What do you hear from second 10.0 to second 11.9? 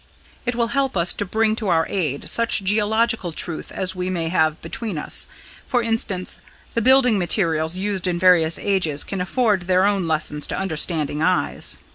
lessons to understanding eyes.